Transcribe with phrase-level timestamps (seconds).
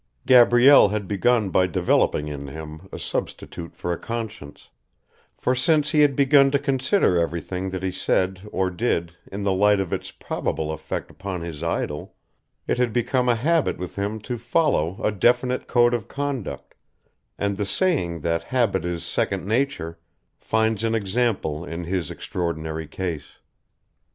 [0.25, 4.69] Gabrielle had begun by developing in him a substitute for a conscience;
[5.37, 9.53] for since he had begun to consider everything that he said or did in the
[9.53, 12.15] light of its probable effect upon his idol,
[12.65, 16.73] it had become a habit with him to follow a definite code of conduct,
[17.37, 19.99] and the saying that habit is second nature
[20.35, 23.37] finds an example in his extraordinary case.